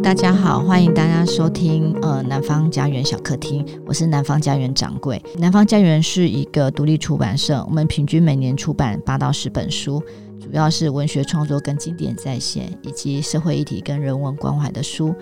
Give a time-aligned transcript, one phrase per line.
[0.00, 5.22] 大家好，欢迎大家收听呃南方家园小客厅，我是南方家园掌柜。
[5.38, 10.02] 南方家园是一个独立出版社，我们平均每年出版八到十本书，
[10.40, 15.14] 主要是文学创作跟经典再现，以及社会议题跟人文关怀的书。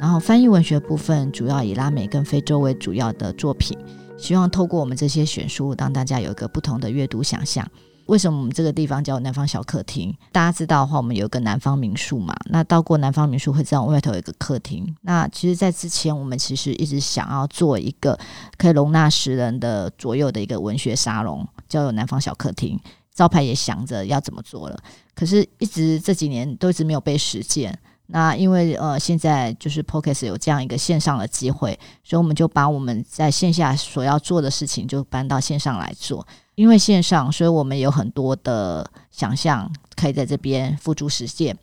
[0.00, 3.76] 然后翻译文学部分主要以拉美跟非洲为主要的作品，
[4.16, 7.66] 希望透过我们这些选书，让大家有一个不同的阅读想象。
[8.12, 10.14] 为什么我们这个地方叫南方小客厅？
[10.32, 12.36] 大家知道的话，我们有个南方民宿嘛。
[12.50, 14.94] 那到过南方民宿会知道，外头有一个客厅。
[15.00, 18.18] 那其实，在之前，我们其实一直想要做一个
[18.58, 22.78] 可以容纳十人的左右的一个文学沙龙，叫做南方小客厅。
[23.14, 24.78] 招牌也想着要怎么做了，
[25.14, 27.78] 可是一直这几年都一直没有被实践。
[28.06, 36.26] 那因为呃，现在就是 p o c a s t 有这样一个线上的机会，所以我们就把我们在线下所要做的事情就搬到线上来做。
[36.54, 41.56] 因为线上，所以我们有很多的想象可以在这边付诸实践。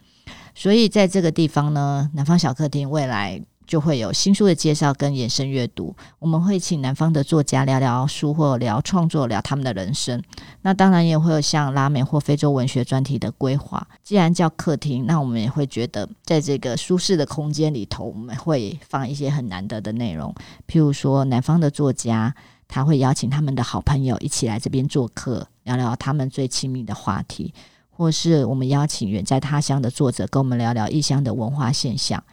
[0.55, 5.95] 所以在这个地方呢，南方小客厅未来就会有新书的介绍跟延伸阅读。
[6.17, 10.19] 我们会请南方的作家聊聊书，或聊创作，聊他们的人生。
[10.63, 13.87] 那当然也会有像拉美或非洲文学专题的规划。
[14.03, 20.33] 既然叫客厅，那我们也会觉得在这个舒适的空间里头，我们会放一些很难得的内容，
[20.67, 22.33] 譬如说南方的作家。
[22.71, 27.51] 他会邀请他们的好朋友一起来这边做客，聊聊他们最亲密的话题，
[27.89, 32.23] 或是我们邀请远在他乡的作者跟我们聊聊异乡的文化现象。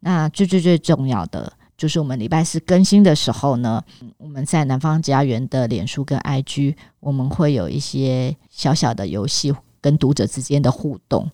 [0.00, 3.82] 那最最最重要的就是我们礼拜四更新的时候呢，
[4.18, 11.30] 我们在南方家园的脸书跟 IG，我们会有一些小小的游戏跟读者之间的互动。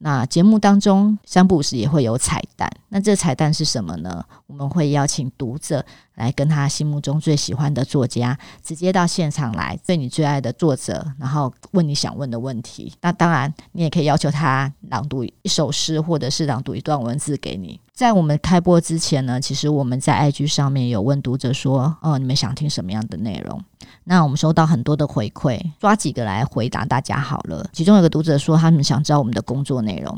[0.00, 4.24] 那节目当中三不五时也会有彩蛋，那这彩蛋是什么呢？
[4.46, 12.92] 我们会邀请读者来跟他心目中最喜欢的作家直接到现场来，对你最爱的作者，然后问你想问的问题。
[13.00, 17.80] 那当然，你也可以要求他朗读一首诗，或者是朗读一段文字给你。
[17.98, 23.60] 在我们开播之前呢，其实我们在 IG 上面有问读者说：“哦，你们想听什么样的内容？”
[24.06, 27.68] 那我们收到很多的回馈，抓几个来回答大家好了。
[27.72, 30.16] 其中有个读者说，他们想知道我们的工作内容。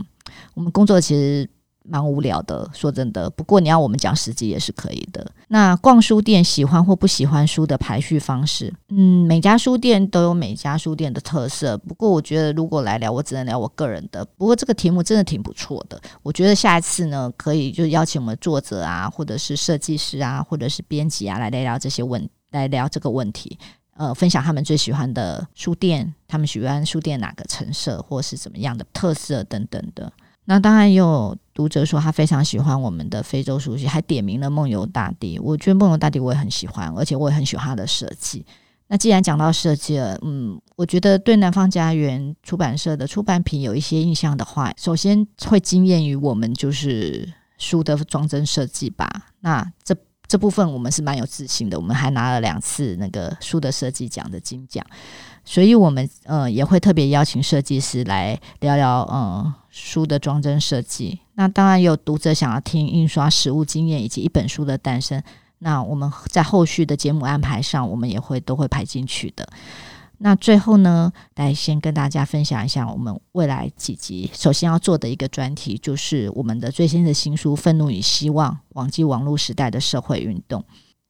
[0.53, 1.49] 我们工作其实。
[1.91, 3.29] 蛮无聊的，说真的。
[3.31, 5.29] 不过你要我们讲实际也是可以的。
[5.49, 11.77] 那逛书店喜欢或不喜欢书的排序方式，嗯，每家书店都有每家书店的特色。
[11.79, 14.25] 不过我觉得如果来聊，我只能聊我个人的。
[14.37, 16.01] 不过这个题目真的挺不错的。
[16.23, 23.59] 我觉得下一次呢，可以就邀请我们作者啊，或者是设计师啊，或者是编辑啊，来聊聊这些问，来聊这个问题。
[23.97, 30.11] 呃，分享他们最喜欢的书店，他们喜欢书店哪个陈设，或是怎么样的特色等等的。
[30.47, 35.39] 那当然有读者说他非常喜欢我们的非洲书籍，还点名了梦游大地。
[35.39, 38.47] 我觉得梦游大地我也很喜欢，而且我也很喜欢他的设计。
[38.87, 49.07] 那既然讲到设计了，嗯，我觉得对南方家园出版社的出版品有一些印象的话，首先会惊艳于我们就是书的装帧设计吧。
[49.41, 49.95] 那这
[50.31, 54.87] 这部分我们是蛮有自信的，我们还拿了两次那个书的设计奖的金奖。
[55.45, 61.19] 所以，我们呃也会特别邀请设计师来聊聊嗯书的装帧设计。
[61.35, 65.21] 那当然有读者想要听印刷实物经验以及一本书的诞生。
[65.59, 69.49] 那我们在后续的节目安排上，我们也会都会排进去的。
[70.23, 80.61] 那最后呢，来先跟大家分享一下我们未来几集首先要做的一个专题，就是我们的最新的新书《愤怒与希望：网际网络时代的社会运动》。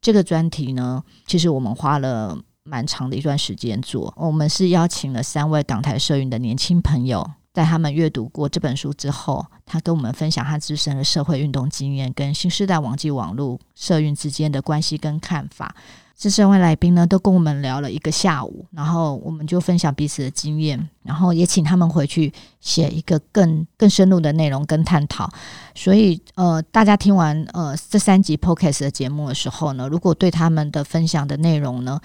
[0.01, 2.39] 这个专题呢，其实我们花了。
[2.63, 15.75] 蛮长的一段时间做，我们是邀请了三位港台社运的年轻朋友，在他们阅读过这本书之后，他跟我们分享他自身的社会运动经验，跟新时代网际网络社运之间的关系跟看法。
[16.17, 22.31] 这三位来宾呢，都跟我们聊了一个下午，然后我们就分享彼此的经验，然后也请他们回去
[22.61, 25.27] 写一个更更深入的内容跟探讨。
[25.75, 31.99] 所以，呃，大家听完呃这三集 Podcast 的节目的时候呢，如果对他们的分享的内容呢，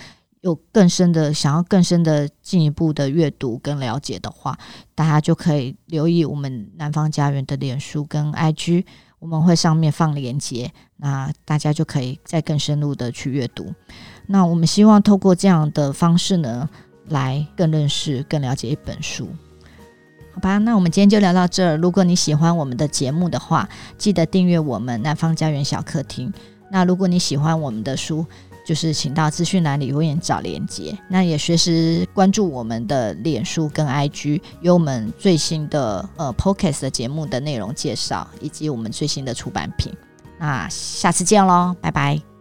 [0.46, 4.56] 有更深的想要更深的进一步的阅读跟了解的话，
[4.94, 8.86] 大家就可以留意我们南方家园的脸书跟 IG，
[9.18, 13.74] 我们会上面放链接，那大家就可以再更深入的去阅读。
[14.28, 16.70] 那我们希望透过这样的方式呢，
[17.08, 19.28] 来更认识、更了解一本书，
[20.32, 20.60] 好吧？
[20.60, 21.76] 那我们今天就聊到这儿。
[21.78, 26.32] 如果你喜欢我们的节目的话，记得订阅我们南方家园小客厅。
[26.70, 28.24] 那如果你喜欢我们的书，
[28.66, 39.94] 就是请到资讯栏里留言找连接，那也随时关注我们的脸书跟 IG，有我们最新的呃 Podcast 的节目的内容介绍，以及我们最新的出版品。
[40.40, 42.35] 那下次见喽，拜拜。